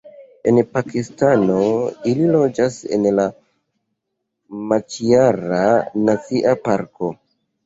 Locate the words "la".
3.19-3.27